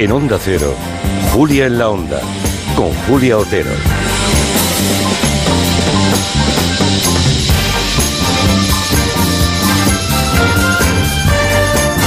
[0.00, 0.74] En Onda Cero,
[1.34, 2.22] Julia en la Onda,
[2.74, 3.68] con Julia Otero.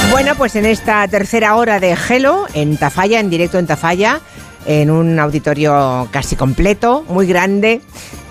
[0.09, 4.21] Bueno, pues en esta tercera hora de Gelo, en Tafalla, en directo en Tafalla,
[4.65, 7.81] en un auditorio casi completo, muy grande,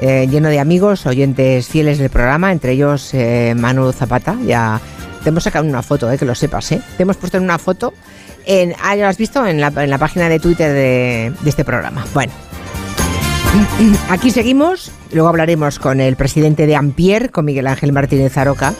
[0.00, 4.36] eh, lleno de amigos, oyentes fieles del programa, entre ellos eh, Manu Zapata.
[4.44, 4.80] Ya
[5.22, 6.80] te hemos sacado una foto, eh, que lo sepas, ¿eh?
[6.96, 7.94] Te hemos puesto en una foto.
[8.44, 11.50] En, ah, ya lo has visto en la, en la página de Twitter de, de
[11.50, 12.04] este programa.
[12.12, 12.32] Bueno.
[14.10, 18.72] Aquí seguimos, luego hablaremos con el presidente de Ampier, con Miguel Ángel Martínez Aroca.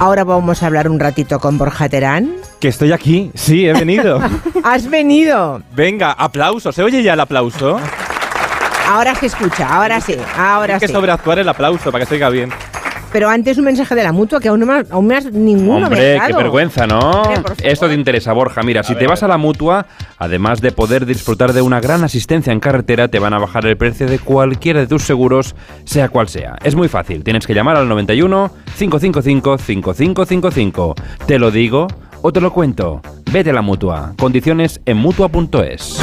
[0.00, 2.32] Ahora vamos a hablar un ratito con Borja Terán.
[2.60, 4.20] Que estoy aquí, sí, he venido.
[4.64, 5.62] ¡Has venido!
[5.74, 7.78] Venga, aplauso, ¿se oye ya el aplauso?
[8.88, 10.92] Ahora se escucha, ahora sí, ahora Hay que sí.
[10.92, 12.50] sobreactuar el aplauso para que se oiga bien.
[13.14, 15.30] Pero antes un mensaje de la mutua que aún no me has, aún me has
[15.30, 16.98] ninguno me Hombre, has qué vergüenza, ¿no?
[16.98, 17.54] Hombre.
[17.62, 18.64] Esto te interesa, Borja.
[18.64, 19.86] Mira, si te vas a la mutua,
[20.18, 23.76] además de poder disfrutar de una gran asistencia en carretera, te van a bajar el
[23.76, 25.54] precio de cualquiera de tus seguros,
[25.84, 26.56] sea cual sea.
[26.64, 27.22] Es muy fácil.
[27.22, 30.94] Tienes que llamar al 91 555 5555.
[31.24, 31.86] Te lo digo
[32.20, 33.00] o te lo cuento.
[33.30, 34.14] Vete a la mutua.
[34.18, 36.00] Condiciones en mutua.es.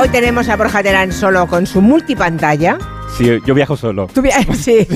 [0.00, 2.78] Hoy tenemos a Borja Terán solo con su multipantalla.
[3.16, 4.08] Sí, yo viajo solo.
[4.12, 4.86] Tú vi- sí.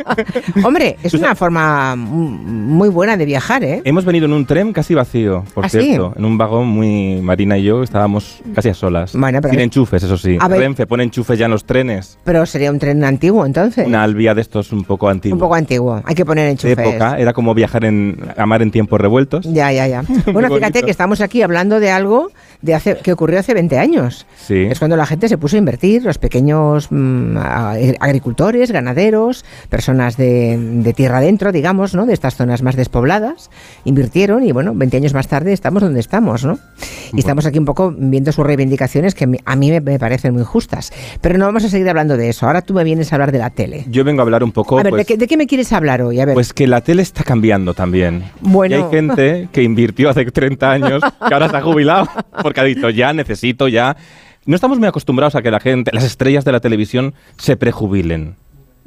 [0.64, 3.82] Hombre, es una forma muy buena de viajar, ¿eh?
[3.84, 5.80] Hemos venido en un tren casi vacío, por ¿Ah, sí?
[5.80, 6.14] cierto.
[6.16, 7.20] En un vagón muy...
[7.20, 9.12] Marina y yo estábamos casi a solas.
[9.14, 10.38] Bueno, pero- Sin enchufes, eso sí.
[10.40, 12.18] A ver- Renfe pone enchufes ya en los trenes.
[12.24, 13.86] Pero sería un tren antiguo entonces.
[13.86, 15.34] Una albía de estos un poco antiguo.
[15.36, 16.00] Un poco antiguo.
[16.06, 16.78] Hay que poner de enchufes.
[16.78, 17.18] época.
[17.18, 19.44] Era como viajar en, a mar en tiempos revueltos.
[19.52, 20.02] Ya, ya, ya.
[20.32, 22.30] Bueno, fíjate que estamos aquí hablando de algo
[22.62, 24.26] de hace, que ocurrió hace 20 años.
[24.36, 24.62] Sí.
[24.70, 30.16] Es cuando la gente se puso a invertir, los pequeños mm, a- agricultores, ganaderos, personas
[30.16, 32.06] de, de tierra adentro, digamos, ¿no?
[32.06, 33.50] De estas zonas más despobladas,
[33.84, 36.58] invirtieron y bueno, 20 años más tarde estamos donde estamos, ¿no?
[37.12, 40.44] Y estamos aquí un poco viendo sus reivindicaciones que a mí me, me parecen muy
[40.44, 40.92] justas.
[41.20, 42.46] Pero no vamos a seguir hablando de eso.
[42.46, 43.84] Ahora tú me vienes a hablar de la tele.
[43.88, 44.78] Yo vengo a hablar un poco...
[44.78, 46.20] A ver, pues, ¿de, qué, de qué me quieres hablar hoy?
[46.20, 46.34] A ver.
[46.34, 48.24] Pues que la tele está cambiando también.
[48.40, 48.76] Bueno.
[48.76, 52.08] Y hay gente que invirtió hace 30 años, que ahora se ha jubilado,
[52.42, 53.96] porque ha dicho, ya necesito, ya...
[54.48, 58.36] No estamos muy acostumbrados a que la gente, las estrellas de la televisión, se prejubilen.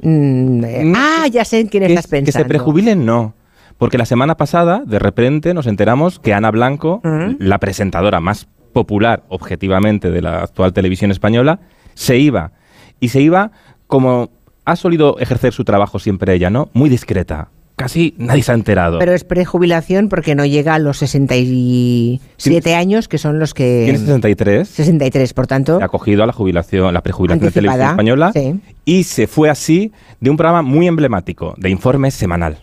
[0.00, 2.42] Mm, eh, ah, ya sé en quién Que, estás que pensando.
[2.42, 3.34] se prejubilen, no.
[3.78, 7.00] Porque la semana pasada, de repente, nos enteramos que Ana Blanco,
[7.38, 11.60] la presentadora más popular, objetivamente, de la actual televisión española,
[11.94, 12.50] se iba.
[12.98, 13.52] Y se iba
[13.86, 14.30] como
[14.64, 16.70] ha solido ejercer su trabajo siempre ella, ¿no?
[16.72, 17.50] Muy discreta.
[17.76, 18.98] Casi nadie se ha enterado.
[18.98, 23.82] Pero es prejubilación porque no llega a los 67 años, que son los que...
[23.84, 24.68] Tiene 63.
[24.68, 25.78] 63, por tanto...
[25.78, 28.60] Se ha acogido a la jubilación, la prejubilación de televisión española sí.
[28.84, 32.58] y se fue así de un programa muy emblemático, de informe semanal.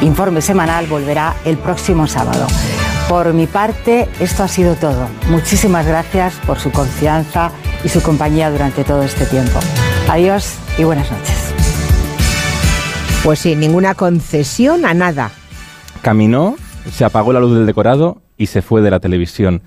[0.00, 2.46] Informe semanal volverá el próximo sábado.
[3.08, 5.08] Por mi parte, esto ha sido todo.
[5.30, 7.52] Muchísimas gracias por su confianza
[7.84, 9.60] y su compañía durante todo este tiempo.
[10.08, 11.35] Adiós y buenas noches.
[13.26, 15.32] Pues sí, ninguna concesión a nada.
[16.00, 16.54] Caminó,
[16.92, 19.62] se apagó la luz del decorado y se fue de la televisión.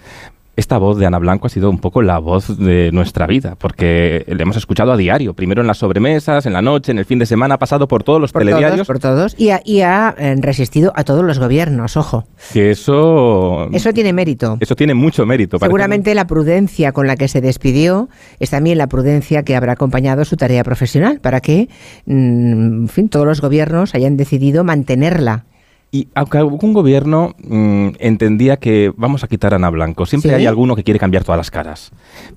[0.59, 4.25] Esta voz de Ana Blanco ha sido un poco la voz de nuestra vida, porque
[4.28, 7.18] le hemos escuchado a diario, primero en las sobremesas, en la noche, en el fin
[7.18, 9.36] de semana, ha pasado por todos los Por todos, telediarios, por todos.
[9.40, 12.25] Y ha, y ha, eh, resistido a todos los gobiernos, ojo.
[12.52, 14.58] que eso, Eso tiene mérito.
[14.59, 15.59] eso tiene mucho mérito.
[15.59, 18.09] Parece- Seguramente la prudencia con la que se despidió
[18.42, 21.69] es también la prudencia que habrá acompañado su tarea profesional para que,
[22.06, 25.46] mm, en fin, todos los gobiernos hayan decidido mantenerla.
[25.92, 30.36] Y aunque algún gobierno mm, entendía que vamos a quitar a Ana Blanco, siempre Sí.
[30.36, 31.92] hay alguno que quiere cambiar todas las caras.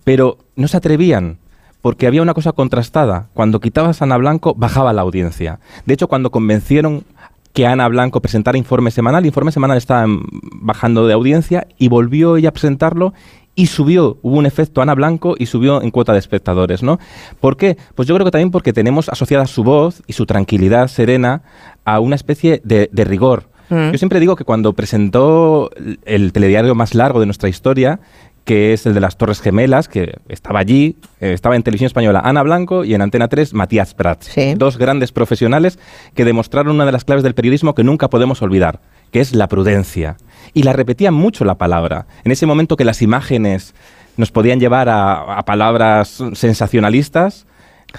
[0.05, 1.37] Pero no se atrevían,
[1.83, 3.29] porque había una cosa contrastada.
[3.35, 5.59] Cuando quitabas a Ana Blanco, bajaba la audiencia.
[5.85, 7.05] De hecho, cuando convencieron
[7.53, 10.07] que Ana Blanco presentara informe semanal, informe semanal estaba
[10.55, 13.13] bajando de audiencia y volvió ella a presentarlo
[13.55, 16.99] y subió, hubo un efecto Ana Blanco y subió en cuota de espectadores, ¿no?
[17.41, 17.77] ¿Por qué?
[17.95, 21.43] Pues yo creo que también porque tenemos asociada su voz y su tranquilidad serena
[21.85, 23.51] a una especie de, de rigor.
[23.73, 23.93] Mm.
[23.93, 28.01] Yo siempre digo que cuando presentó el- el telediario más largo de nuestra historia,
[28.45, 32.21] que es el de las Torres Gemelas, que estaba allí, eh, estaba en Televisión Española
[32.25, 34.27] Ana Blanco y en Antena 3 Matías Prats.
[34.27, 34.55] Sí.
[34.57, 35.79] Dos grandes profesionales
[36.15, 38.81] que demostraron una de las claves del periodismo que nunca podemos olvidar,
[39.13, 40.17] que es la prudencia.
[40.55, 42.07] Y la repetían mucho la palabra.
[42.25, 43.75] En ese momento que las imágenes
[44.17, 47.47] nos podían llevar a, a palabras sensacionalistas,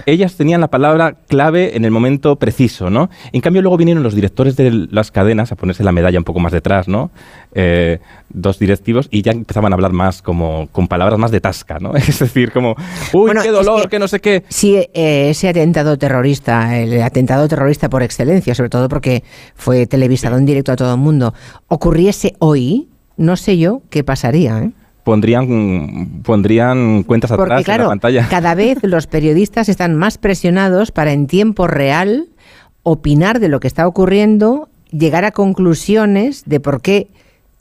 [0.06, 3.10] ellas tenían la palabra clave en el momento preciso, ¿no?
[3.32, 6.40] En cambio, luego vinieron los directores de las cadenas a ponerse la medalla un poco
[6.40, 7.12] más detrás, ¿no?
[7.54, 8.00] Eh,
[8.30, 11.94] dos directivos y ya empezaban a hablar más como con palabras más de tasca, ¿no?
[11.96, 12.72] Es decir, como,
[13.14, 14.44] uy, Bueno, qué es dolor, que- que no sé qué.
[14.50, 19.24] Sí, eh, ese atentado terrorista, el atentado terrorista por excelencia, sobre todo porque
[19.56, 21.34] fue televisado en directo a todo el mundo,
[21.68, 22.88] ocurriese hoy,
[23.18, 24.60] no sé yo qué pasaría.
[24.60, 24.72] ¿eh?
[25.04, 28.28] Pondrían, pondrían cuentas atrás en la pantalla.
[28.30, 32.30] cada vez los periodistas están más presionados para en tiempo real
[32.84, 37.10] opinar de lo que está ocurriendo, llegar a conclusiones de por qué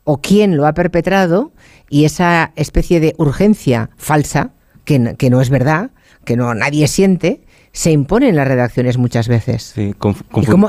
[0.05, 1.53] o quién lo ha perpetrado
[1.89, 4.51] y esa especie de urgencia falsa,
[4.85, 5.91] que, que no es verdad,
[6.25, 7.43] que no nadie siente,
[7.73, 9.73] se impone en las redacciones muchas veces.
[9.75, 9.95] Sí,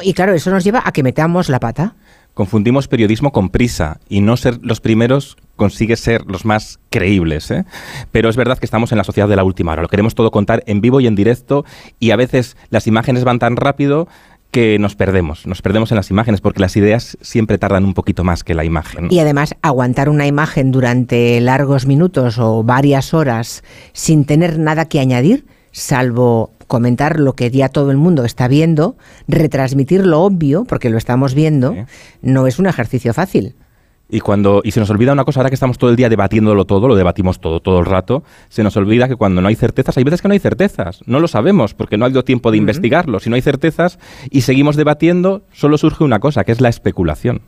[0.04, 1.96] Y, y claro, eso nos lleva a que metamos la pata.
[2.34, 7.52] Confundimos periodismo con prisa y no ser los primeros consigue ser los más creíbles.
[7.52, 7.66] ¿eh?
[8.12, 9.82] Pero es verdad que estamos en la sociedad de la última hora.
[9.82, 11.66] Lo queremos todo contar en vivo y en directo
[12.00, 14.08] y a veces las imágenes van tan rápido
[14.54, 15.48] que nos perdemos.
[15.48, 18.64] Nos perdemos en las imágenes porque las ideas siempre tardan un poquito más que la
[18.64, 19.08] imagen.
[19.10, 23.64] Y además, aguantar una imagen durante largos minutos o varias horas
[23.94, 28.96] sin tener nada que añadir, salvo comentar lo que ya todo el mundo está viendo,
[29.28, 31.80] retransmitir lo obvio, porque lo estamos viendo, Sí.
[32.22, 33.56] no es un ejercicio fácil.
[34.10, 36.66] Y cuando y se nos olvida una cosa, ahora que estamos todo el día debatiéndolo
[36.66, 39.98] todo, lo debatimos todo, todo el rato, se nos olvida que cuando no hay certezas,
[39.98, 42.58] hay veces que no hay certezas, no lo sabemos porque no ha habido tiempo de
[42.58, 43.20] investigarlo.
[43.20, 43.98] Si no hay certezas
[44.30, 47.42] y seguimos debatiendo, solo surge una cosa, que es la especulación.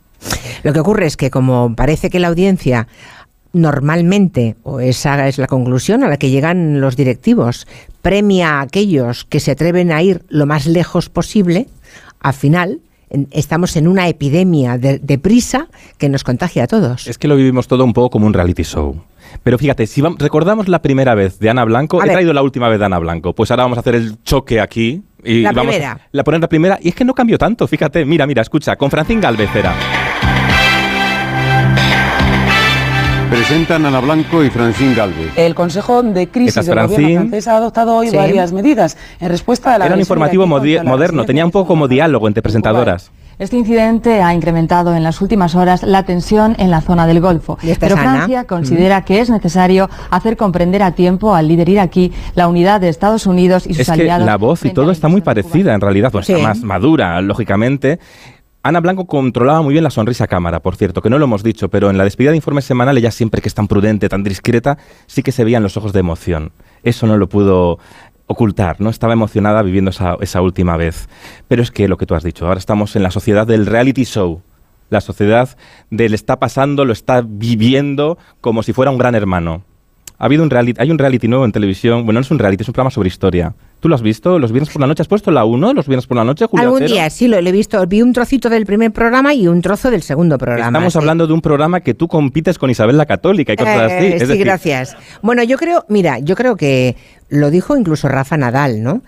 [0.64, 2.88] Lo que ocurre es que como parece que la audiencia
[3.56, 7.66] normalmente, o esa es la conclusión a la que llegan los directivos,
[8.02, 11.66] premia a aquellos que se atreven a ir lo más lejos posible,
[12.20, 12.80] al final
[13.30, 15.68] estamos en una epidemia de, de prisa
[15.98, 17.06] que nos contagia a todos.
[17.06, 19.00] Es que lo vivimos todo un poco como un reality show.
[19.42, 22.14] Pero fíjate, si recordamos la primera vez de Ana Blanco, A he ver.
[22.16, 25.02] traído la última vez de Ana Blanco, pues ahora vamos a hacer el choque aquí.
[25.24, 26.00] Y La vamos primera.
[26.12, 28.90] La poner la primera, y es que no cambió tanto, fíjate, mira, mira, escucha, con
[28.90, 29.74] Francín Galvez era.
[33.30, 35.32] Presentan Ana Blanco y Francine Galvez.
[35.36, 37.18] El Consejo de Crisis del Gobierno Francine.
[37.18, 38.16] francés ha adoptado hoy Sí.
[38.16, 42.28] varias medidas en respuesta a la Era un informativo moderno, tenía un poco como diálogo
[42.28, 43.10] entre presentadoras.
[43.38, 47.58] Este incidente ha incrementado en las últimas horas la tensión en la zona del Golfo.
[47.62, 48.12] ¿Y esta Pero Ana?
[48.12, 52.88] Francia considera que es necesario hacer comprender a tiempo al líder iraquí la unidad de
[52.88, 54.24] Estados Unidos y sus Es que aliados.
[54.24, 56.32] la voz y todo está muy parecida, en realidad, pues Sí.
[56.32, 57.98] está más madura, lógicamente.
[58.66, 61.68] Ana Blanco controlaba muy bien la sonrisa cámara, por cierto, que no lo hemos dicho,
[61.68, 64.76] pero en la despedida de informe semanal, ella siempre que es tan prudente, tan discreta,
[65.06, 66.50] sí que se veían los ojos de emoción.
[66.82, 67.78] Eso no lo pudo
[68.26, 68.90] ocultar, ¿no?
[68.90, 71.08] Estaba emocionada viviendo esa, esa última vez.
[71.46, 74.02] Pero es que lo que tú has dicho, ahora estamos en la sociedad del reality
[74.02, 74.42] show.
[74.90, 75.56] La sociedad
[75.90, 79.62] del está pasando, lo está viviendo como si fuera un gran hermano.
[80.18, 82.62] Ha habido un reality, hay un reality nuevo en televisión, bueno, no es un reality,
[82.62, 83.54] es un programa sobre historia.
[83.86, 84.40] ¿Tú lo has visto?
[84.40, 85.02] ¿Los viernes por la noche?
[85.02, 87.48] ¿Has puesto la 1 los viernes por la noche, Julio Algún día sí lo, lo
[87.48, 90.66] he visto, vi un trocito del primer programa y un trozo del segundo programa.
[90.76, 90.98] Estamos sí.
[90.98, 94.06] hablando de un programa que tú compites con Isabel la Católica y cosas Eh, así.
[94.08, 94.96] Es sí, decir, gracias.
[95.22, 96.96] Bueno, yo creo, mira, yo creo que
[97.28, 99.02] lo dijo incluso Rafa Nadal, ¿no?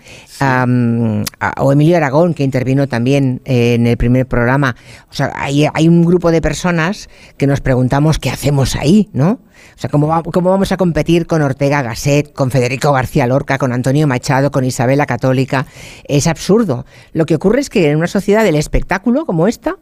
[1.60, 4.76] O Emilio Aragón, que intervino también eh, en el primer programa.
[5.10, 9.40] O sea, hay, hay un grupo de personas que nos preguntamos qué hacemos ahí, ¿no?
[9.76, 13.58] O sea, ¿cómo, va- cómo vamos a competir con Ortega Gasset, con Federico García Lorca,
[13.58, 15.66] con Antonio Machado, con Isabel la Católica?
[16.04, 16.86] Es absurdo.
[17.12, 19.76] Lo que ocurre es que en una sociedad del espectáculo como esta,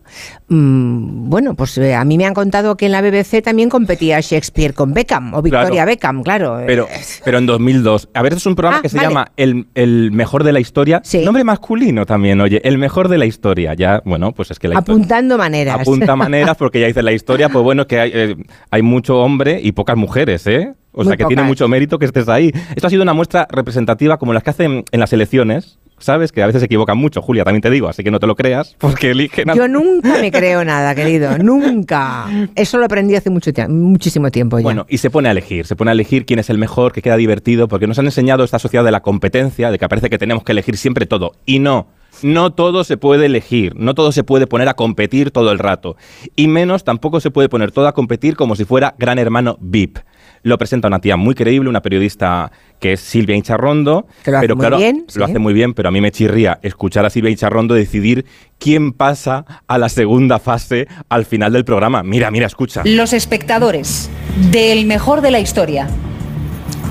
[0.48, 4.20] mm, bueno, pues eh, a mí me han contado que en la BBC también competía
[4.20, 5.86] Shakespeare con Beckham, o Victoria Claro.
[5.90, 6.60] Beckham, claro.
[6.66, 6.88] Pero,
[7.24, 8.08] pero en 2002.
[8.14, 9.08] A ver, es un programa Ah, que se vale.
[9.08, 11.00] llama el, el mejor de la historia.
[11.04, 11.24] Sí.
[11.24, 12.60] Nombre masculino también, oye.
[12.64, 13.74] El mejor de la historia.
[13.74, 14.94] Ya, bueno, pues es que la historia...
[14.94, 15.80] Apuntando maneras.
[15.80, 18.36] Apunta maneras porque ya dice la historia, pues bueno, que hay, eh,
[18.70, 20.74] hay mucho hombre y pocas mujeres, ¿eh?
[20.98, 22.50] O Muy sea, que tiene mucho mérito que estés ahí.
[22.74, 26.32] Esto ha sido una muestra representativa como las que hacen en las elecciones, ¿sabes?
[26.32, 28.34] Que a veces se equivocan mucho, Julia, también te digo, así que no te lo
[28.34, 29.50] creas, porque eligen...
[29.50, 32.26] a- Yo nunca me creo nada, querido, nunca.
[32.54, 34.62] Eso lo aprendí hace mucho muchísimo tiempo ya.
[34.62, 37.02] Bueno, y se pone a elegir, se pone a elegir quién es el mejor, que
[37.02, 40.16] queda divertido, porque nos han enseñado esta sociedad de la competencia, de que parece que
[40.18, 41.32] tenemos que elegir siempre todo.
[41.44, 41.88] Y no,
[42.22, 45.96] no todo se puede elegir, no todo se puede poner a competir todo el rato.
[46.36, 49.98] Y menos tampoco se puede poner todo a competir como si fuera gran hermano VIP.
[50.46, 54.06] Lo presenta una tía muy creíble, una periodista que es Silvia Incharrondo.
[54.22, 55.18] Que lo hace pero muy claro, bien, sí.
[55.18, 58.24] Lo hace muy bien, pero a mí me chirría escuchar a Silvia Incharrondo decidir
[58.60, 62.04] quién pasa a la segunda fase al final del programa.
[62.04, 62.82] Mira, mira, escucha.
[62.84, 64.08] Los espectadores
[64.52, 65.88] del mejor de la historia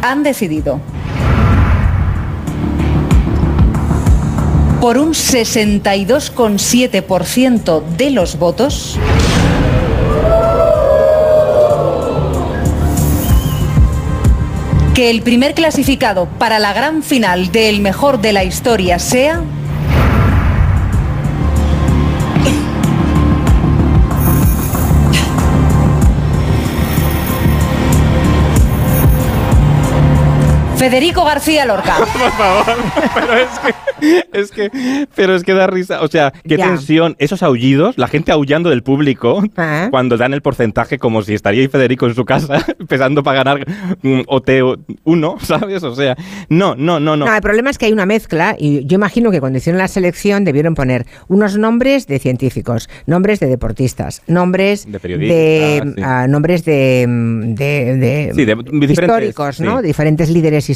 [0.01, 0.81] han decidido
[4.81, 8.99] por un 62,7% de los votos
[14.95, 19.43] que el primer clasificado para la gran final del mejor de la historia sea...
[30.89, 31.95] Federico García Lorca.
[31.99, 32.75] Por favor,
[33.15, 36.01] pero es que, es que, pero es que da risa.
[36.01, 36.67] O sea, qué Ya.
[36.67, 37.15] tensión.
[37.17, 39.87] Esos aullidos, la gente aullando del público Ah.
[39.89, 43.65] cuando dan el porcentaje como si estaría ahí Federico en su casa empezando para ganar
[44.03, 44.49] mm, OT
[45.03, 45.81] 1, ¿sabes?
[45.83, 46.15] O sea,
[46.49, 47.25] no, no, no, no.
[47.25, 49.87] No, el problema es que hay una mezcla y yo imagino que cuando hicieron la
[49.87, 56.01] selección debieron poner unos nombres de científicos, nombres de deportistas, nombres De periodistas, sí.
[56.03, 59.79] ah, nombres de, mm, de- de Sí, de- diferentes, históricos, ¿no?
[59.81, 59.87] sí.
[59.87, 60.74] Diferentes líderes históricos.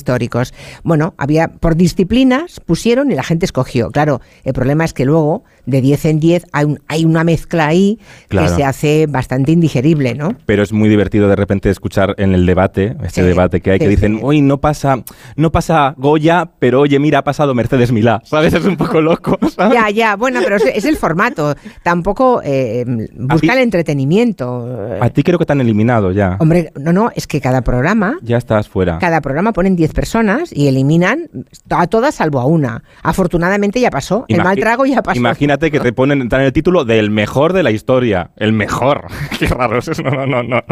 [0.84, 3.89] Bueno, había por disciplinas pusieron y la gente escogió.
[3.89, 7.68] Claro, el problema es que luego de 10 en 10 hay, un- hay una mezcla
[7.68, 8.48] ahí Claro.
[8.50, 10.36] que se hace bastante indigerible, ¿no?
[10.46, 13.79] Pero es muy divertido de repente escuchar en el debate, este Sí, debate que hay,
[13.79, 14.22] que dicen, sí.
[14.24, 15.03] uy, no pasa,
[15.36, 18.22] no pasa Goya, pero oye, mira, ha pasado Mercedes Milá.
[18.25, 18.53] ¿Sabes?
[18.53, 19.74] Es un poco loco, ¿sabes?
[19.77, 21.56] Ya, ya, bueno, pero es, es el formato.
[21.84, 22.86] Tampoco eh,
[23.18, 24.68] busca el entretenimiento.
[25.01, 26.38] A ti creo que te han eliminado ya.
[26.39, 28.98] Hombre, no, no, es que cada programa, Ya estás fuera.
[29.00, 31.29] cada programa ponen 10 personas y eliminan
[31.69, 32.84] a todas salvo a una.
[33.03, 35.17] Afortunadamente ya pasó, el mal trago ya pasó.
[35.17, 38.31] Imagínate que te ponen dan el título del mejor de la historia.
[38.36, 39.08] El mejor.
[39.39, 40.03] Qué raro es eso.
[40.03, 40.63] No, no, no, no.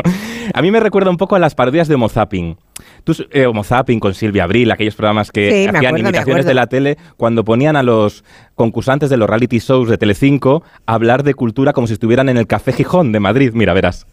[0.53, 2.57] A mí me recuerda un poco a las parodias de Homo Zapping.
[3.03, 6.53] Tú, eh, Homo Zapping con Silvia Abril, aquellos programas que Sí, hacían acuerdo, imitaciones de
[6.53, 8.23] la tele, cuando ponían a los
[8.55, 12.37] concursantes de los reality shows de Telecinco a hablar de cultura como si estuvieran en
[12.37, 13.51] el Café Gijón de Madrid.
[13.53, 14.07] Mira, verás.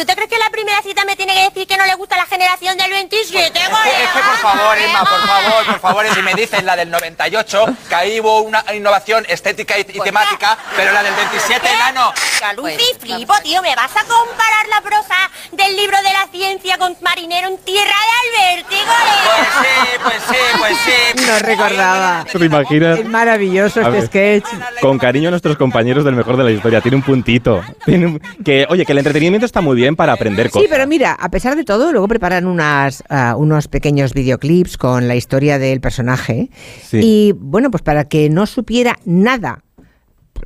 [0.00, 2.16] ¿Tú te crees que la primera cita me tiene que decir que no le gusta
[2.16, 6.14] la generación del 27, Es que, es que, por favor, Emma, por favor, por favor,
[6.14, 10.56] si me dices la del 98, que ahí hubo una innovación estética y, y temática,
[10.74, 12.14] pero la del 27, nano.
[12.56, 15.14] Lucy, flipo, tío, ¿me vas a comparar la prosa
[15.52, 20.58] del libro de la ciencia con Marinero en Tierra de Alberti, Pues sí, pues sí,
[20.58, 21.26] pues sí.
[21.26, 22.24] No recordaba.
[22.24, 22.98] ¿Te imaginas?
[23.00, 24.46] Es maravilloso este sketch.
[24.80, 26.80] Con cariño a nuestros compañeros del mejor de la historia.
[26.80, 27.62] Tiene un puntito.
[27.84, 30.68] Tiene un- que, oye, que el entretenimiento está muy bien para aprender Sí, cosas.
[30.70, 35.16] pero mira, a pesar de todo, luego preparan unas, ah, unos pequeños videoclips con la
[35.16, 36.50] historia del personaje.
[36.82, 37.00] Sí.
[37.02, 39.62] Y bueno, pues para que no supiera nada,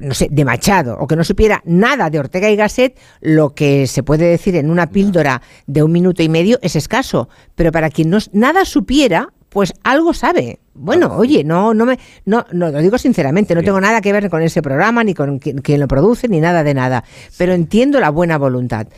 [0.00, 3.86] no sé, de Machado, o que no supiera nada de Ortega y Gasset, lo que
[3.86, 7.28] se puede decir en una píldora de un minuto y medio es escaso.
[7.54, 10.58] Pero para quien no, nada supiera, pues algo sabe.
[10.76, 13.66] Bueno, oye, no, no me, no, no, lo digo sinceramente, no Sí.
[13.66, 16.64] tengo nada que ver con ese programa, ni con quien, quien lo produce, ni nada
[16.64, 17.04] de nada.
[17.38, 18.88] Pero entiendo la buena voluntad.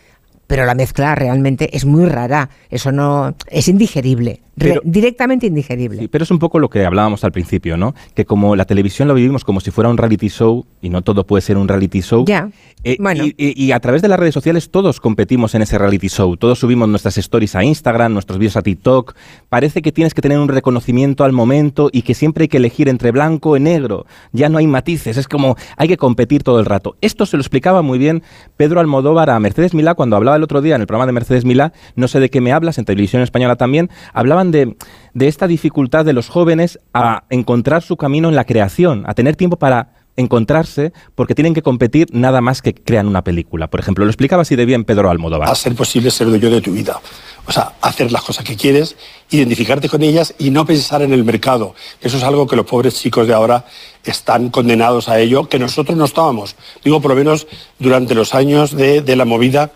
[0.47, 2.51] Pero la mezcla realmente es muy rara.
[2.71, 5.99] Eso no es indigerible, Pero- directamente indigerible.
[6.01, 7.95] Sí, pero es un poco lo que hablábamos al principio, ¿no?
[8.15, 11.27] Que como la televisión lo vivimos como si fuera un reality show, y no todo
[11.27, 12.25] puede ser un reality show.
[12.27, 12.49] Ya,
[12.85, 13.25] eh, bueno.
[13.25, 16.37] y, y- y a través de las redes sociales todos competimos en ese reality show.
[16.37, 19.15] Todos subimos nuestras stories a Instagram, nuestros vídeos a TikTok.
[19.49, 22.89] Parece que tienes que tener un reconocimiento al momento y que siempre hay que elegir
[22.89, 24.07] entre blanco y negro.
[24.33, 25.17] Ya no hay matices.
[25.17, 26.97] Es como hay que competir todo el rato.
[27.01, 28.23] Esto se lo explicaba muy bien
[28.57, 31.45] Pedro Almodóvar a Mercedes Milá cuando hablaba el otro día en el programa de Mercedes
[31.45, 31.73] Milá.
[31.95, 33.91] No sé de qué me hablas, en televisión española también.
[34.13, 34.77] Hablaban de,
[35.15, 39.37] de esta dificultad de los jóvenes a encontrar su camino en la creación, a tener
[39.37, 43.69] tiempo para encontrarse porque tienen que competir nada más que crean una película.
[43.69, 45.49] Por ejemplo, lo explicaba así de bien Pedro Almodóvar.
[45.49, 47.01] a ser posible ser dueño de tu vida.
[47.47, 48.97] O sea, hacer las cosas que quieres,
[49.31, 51.75] identificarte con ellas y no pensar en el mercado.
[52.01, 53.65] Eso es algo que los pobres chicos de ahora
[54.05, 56.57] están condenados a ello, que nosotros no estábamos.
[56.83, 57.47] Digo, por lo menos
[57.79, 59.71] durante los años de, de la movida,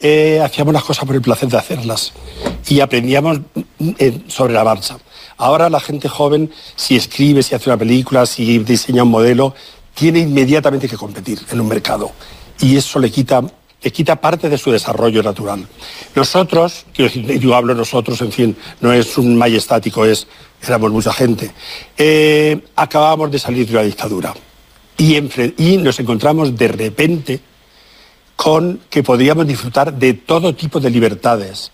[0.00, 2.12] eh, hacíamos las cosas por el placer de hacerlas
[2.68, 3.40] y aprendíamos
[3.98, 4.98] eh, sobre la marcha.
[5.38, 9.54] Ahora la gente joven, si escribe, si hace una película, si diseña un modelo,
[9.94, 12.10] tiene inmediatamente que competir en un mercado.
[12.60, 13.42] Y eso le quita
[13.82, 15.64] le quita parte de su desarrollo natural.
[16.14, 20.26] Nosotros, yo hablo nosotros, en fin, no es un majestático, es,
[20.66, 21.52] éramos mucha gente,
[21.96, 24.34] eh, acabábamos de salir de una dictadura
[24.98, 27.40] y nos encontramos de repente
[28.36, 31.72] con que podríamos disfrutar de todo tipo de libertades.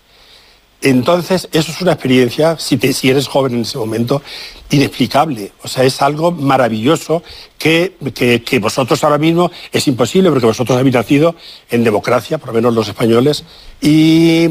[0.81, 4.21] Entonces, eso es una experiencia, si, eres joven en ese momento,
[4.69, 5.53] inexplicable.
[5.63, 7.23] O sea, es algo maravilloso
[7.57, 11.35] que, que- vosotros ahora mismo es imposible, porque vosotros habéis nacido
[11.69, 13.45] en democracia, por lo menos los españoles,
[13.81, 14.49] y-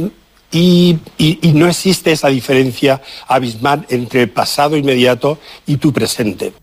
[0.50, 6.54] y- y no existe esa diferencia abismal entre el pasado inmediato y tu presente.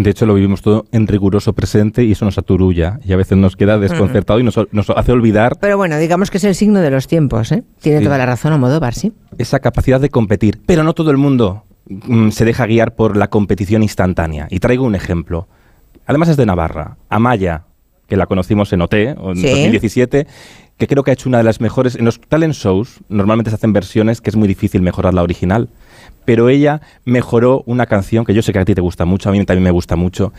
[0.00, 3.36] De hecho, lo vivimos todo en riguroso presente y eso nos aturulla y a veces
[3.36, 6.78] nos queda desconcertado y nos, nos hace olvidar Pero bueno, digamos que es el signo
[6.80, 7.64] de los tiempos, ¿eh?
[7.80, 8.04] Tiene Sí.
[8.04, 9.12] toda la razón Almodóvar, sí.
[9.38, 10.60] esa capacidad de competir.
[10.66, 14.46] Pero no todo el mundo mm, se deja guiar por la competición instantánea.
[14.50, 15.48] Y traigo un ejemplo.
[16.06, 16.96] Además es de Navarra.
[17.08, 17.64] Amaya,
[18.06, 19.48] que la conocimos en OT, en Sí.
[19.48, 20.28] 2017,
[20.76, 21.96] que creo que ha hecho una de las mejores.
[21.96, 25.70] En los talent shows normalmente se hacen versiones que es muy difícil mejorar la original,
[26.28, 29.32] pero ella mejoró una canción que yo sé que a ti te gusta mucho, a
[29.32, 30.34] mí también me gusta mucho,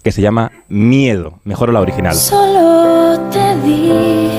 [0.00, 1.40] que se llama Miedo.
[1.42, 2.14] Mejoró la original.
[2.14, 4.30] Solo te di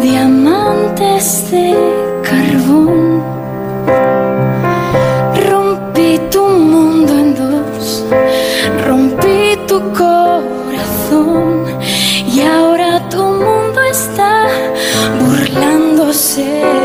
[0.00, 1.74] diamantes de
[2.22, 3.22] carbón.
[5.50, 8.06] Rompí tu mundo en dos,
[8.86, 11.66] rompí tu corazón
[12.26, 14.46] y ahora tu mundo está
[15.20, 16.79] burlándose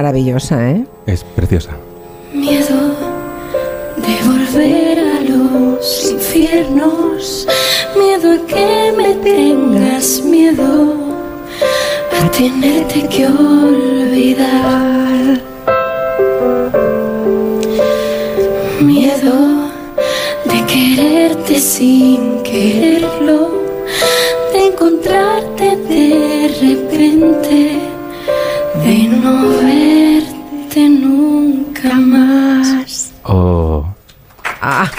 [0.00, 0.86] maravillosa, ¿eh?
[1.04, 1.72] Es preciosa.
[2.32, 2.78] Miedo
[4.04, 7.46] de volver a los infiernos,
[7.94, 10.94] miedo a que me tengas miedo,
[12.18, 14.62] a tenerte que olvidar.
[18.80, 19.36] Miedo
[20.50, 23.38] de quererte sin quererlo,
[24.54, 27.89] de encontrarte de repente,
[29.22, 33.12] no verte nunca más.
[33.24, 33.84] Oh.
[34.62, 34.90] Ah,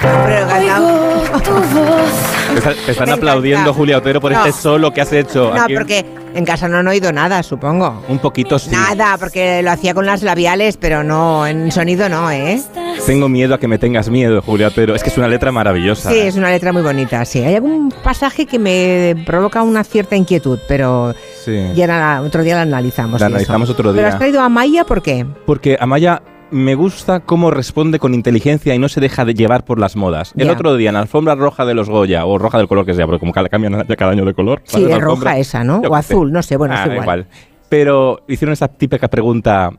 [0.00, 2.10] pero Oigo tu voz.
[2.52, 3.78] Te está- te están Me aplaudiendo, encanta.
[3.78, 4.44] Julia Otero, por No.
[4.44, 5.52] este solo que has hecho.
[5.54, 6.04] No, Aquí- porque
[6.34, 8.02] en casa no han oído nada, supongo.
[8.08, 8.70] Un poquito sí.
[8.70, 12.60] Nada, porque lo hacía con las labiales, pero no, en sonido no, ¿eh?
[13.06, 14.94] Tengo miedo a que me tengas miedo, Julia Otero.
[14.94, 16.10] Es que es una letra maravillosa.
[16.10, 17.40] Sí, es una letra muy bonita, sí.
[17.42, 21.14] Hay algún pasaje que me provoca una cierta inquietud, pero
[21.44, 21.72] Sí.
[21.74, 23.20] ya la- otro día la analizamos.
[23.20, 23.36] La y eso.
[23.36, 24.08] analizamos otro Pero día.
[24.08, 25.26] has traído a Maya, ¿por qué?
[25.46, 29.78] Porque Amaya me gusta cómo responde con inteligencia y no se deja de llevar por
[29.80, 30.32] las modas.
[30.36, 32.94] El otro día en la alfombra roja de los Goya, o roja del color que
[32.94, 34.62] sea, porque como cada, cambian ya cada año de color.
[34.64, 35.00] Sí, alfombra.
[35.32, 35.82] roja esa, ¿no?
[35.82, 37.26] Yo O azul, no sé, bueno, Ah, es igual.
[37.68, 39.70] Pero hicieron esa típica pregunta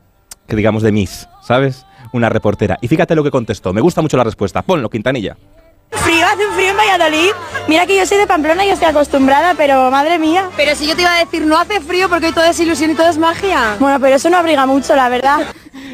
[0.47, 1.85] que digamos de Miss, ¿sabes?
[2.11, 2.77] Una reportera.
[2.81, 3.71] Y fíjate lo que contestó.
[3.73, 4.61] Me gusta mucho la respuesta.
[4.61, 5.37] Ponlo, Quintanilla.
[5.91, 7.31] Frío, hace un frío en Valladolid.
[7.67, 10.49] Mira que yo soy de Pamplona y estoy acostumbrada, pero madre mía.
[10.55, 12.91] Pero si yo te iba a decir, no hace frío porque hoy todo es ilusión
[12.91, 13.75] y todo es magia.
[13.79, 15.39] Bueno, pero eso no abriga mucho, la verdad.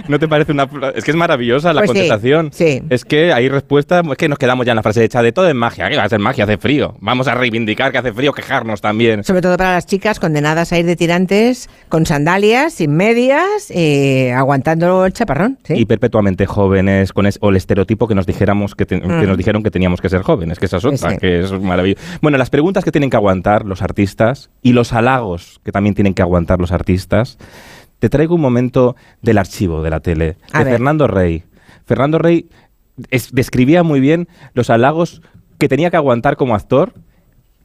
[0.07, 0.67] ¿No te parece una.?
[0.95, 2.49] Es que es maravillosa la Pues sí, contestación.
[2.53, 2.81] sí.
[2.89, 4.01] Es que hay respuesta.
[4.11, 5.89] Es que nos quedamos ya en la frase hecha de todo es magia.
[5.89, 6.43] ¿Qué va a ser magia?
[6.45, 6.95] Hace frío.
[6.99, 9.23] Vamos a reivindicar que hace frío, quejarnos también.
[9.23, 14.31] Sobre todo para las chicas condenadas a ir de tirantes con sandalias, sin medias, eh,
[14.33, 15.57] aguantando el chaparrón.
[15.63, 15.73] ¿sí?
[15.77, 19.27] Y perpetuamente jóvenes, con es- o el estereotipo que nos dijéramos que, te- que Mm.
[19.27, 21.17] nos dijeron que teníamos que ser jóvenes, que esa es otra, Sí.
[21.17, 22.01] que es maravilloso.
[22.21, 26.13] Bueno, las preguntas que tienen que aguantar los artistas y los halagos que también tienen
[26.13, 27.37] que aguantar los artistas.
[28.01, 30.73] Te traigo un momento del archivo de la tele, A de ver.
[30.73, 31.43] Fernando Rey.
[31.85, 32.49] Fernando Rey
[33.11, 35.21] es- describía muy bien los halagos
[35.59, 36.93] que tenía que aguantar como actor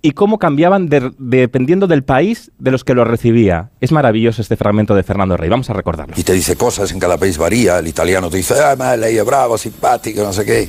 [0.03, 3.70] y cómo cambiaban de- dependiendo del país de los que lo recibía.
[3.81, 5.49] Es maravilloso este fragmento de Fernando Rey.
[5.49, 6.14] Vamos a recordarlo.
[6.18, 7.79] y te dice cosas, en cada país varía.
[7.79, 10.68] El italiano te dice, ah, è bravo, simpático, no sé qué.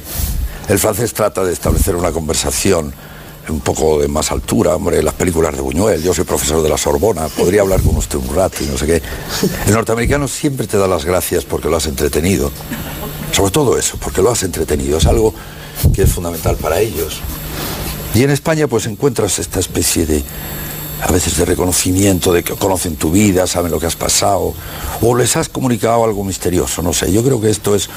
[0.70, 2.94] El francés trata de establecer una conversación
[3.50, 6.78] un poco de más altura, hombre, las películas de Buñuel, yo soy profesor de la
[6.78, 9.02] Sorbona, podría hablar con usted un rato y no sé qué.
[9.68, 12.52] El norteamericano siempre te da las gracias porque lo has entretenido.
[13.32, 15.34] Sobre todo eso, porque lo has entretenido, es algo
[15.94, 17.20] que es fundamental para ellos.
[18.14, 20.24] Y en España pues encuentras esta especie de,
[21.02, 24.54] a veces de reconocimiento, de que conocen tu vida, saben lo que has pasado,
[25.02, 27.12] o les has comunicado algo misterioso, no sé.
[27.12, 27.90] Yo creo que esto es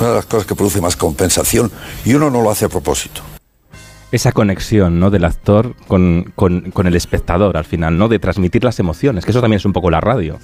[0.00, 1.70] una de las cosas que produce más compensación
[2.04, 3.35] y uno no lo hace a propósito.
[4.12, 5.10] Esa conexión ¿no?
[5.10, 8.08] del actor con, con- con el espectador al final, ¿no?
[8.08, 10.38] De transmitir las emociones, que eso también es un poco la radio.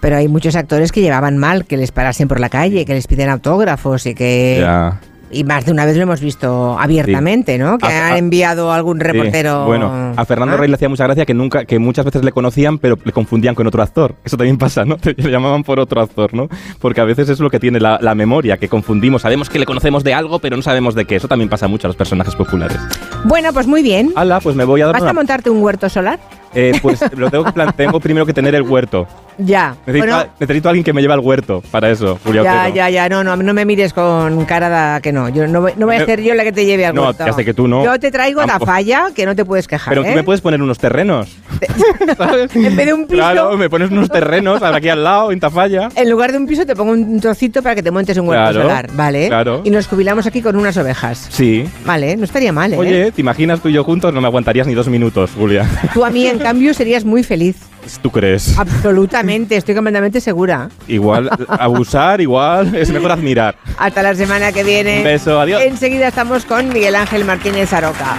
[0.00, 3.06] Pero hay muchos actores que llevaban mal que les parasen por la calle, que les
[3.06, 4.58] piden autógrafos y que...
[4.60, 5.00] Ya.
[5.32, 7.78] Y más de una vez lo hemos visto abiertamente, ¿no?
[7.78, 9.04] Que A- han enviado algún Sí.
[9.04, 9.64] reportero...
[9.64, 10.58] Bueno, a Fernando ¿Ah?
[10.58, 13.54] Rey le hacía mucha gracia que nunca, que muchas veces le conocían, pero le confundían
[13.54, 14.16] con otro actor.
[14.24, 14.96] Eso también pasa, ¿no?
[15.16, 16.48] Le llamaban por otro actor, ¿no?
[16.80, 19.22] Porque a veces es lo que tiene la, la memoria, que confundimos.
[19.22, 21.16] Sabemos que le conocemos de algo, pero no sabemos de qué.
[21.16, 22.78] Eso también pasa mucho a los personajes populares.
[23.24, 24.12] Bueno, pues muy bien.
[24.16, 26.18] Hala, pues me voy a dar ¿Vas una- a montarte un huerto solar?
[26.52, 29.06] Eh, pues lo tengo que plan- tengo primero que tener el huerto.
[29.38, 29.76] Ya.
[29.86, 32.74] Necesito, Bueno, necesito a alguien que me lleve al huerto para eso, Julio ya, Otero.
[32.74, 35.19] ya, ya, no, no, no me mires con cara de que no.
[35.28, 37.44] Yo no no voy a Me- ser yo la que te lleve al No, sé
[37.44, 37.84] que tú no.
[37.84, 40.14] Yo te traigo la falla, que no te puedes quejar, Pero tú ¿eh?
[40.14, 41.36] me puedes poner unos terrenos.
[42.54, 45.88] En vez de un piso, Claro, me pones unos terrenos aquí al lado, en Tafalla.
[45.94, 48.50] en lugar de un piso te pongo un trocito para que te montes un huerto
[48.50, 49.28] Claro, solar, ¿vale?
[49.28, 49.60] claro.
[49.64, 51.26] Y nos jubilamos aquí con unas ovejas.
[51.30, 51.64] Sí.
[51.84, 52.78] Vale, no estaría mal, ¿eh?
[52.78, 54.12] Oye, ¿te imaginas tú y yo juntos?
[54.14, 55.68] No me aguantarías ni dos minutos, Julia.
[55.94, 57.56] Tú a mí, en cambio, serías muy feliz.
[58.02, 58.56] ¿Tú crees?
[58.58, 60.68] Absolutamente, estoy completamente segura.
[60.88, 63.56] Igual, abusar, igual, es mejor admirar.
[63.78, 64.98] Hasta la semana que viene.
[64.98, 65.62] Un beso, adiós.
[65.62, 68.16] Enseguida estamos con Miguel Ángel Martínez Aroca.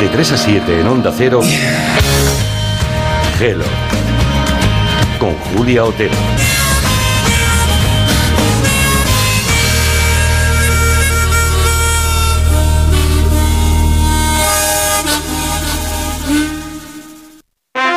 [0.00, 1.40] De 3 a 7 en Onda Cero.
[3.38, 3.64] Gelo.
[5.18, 6.31] Con Julia Otero.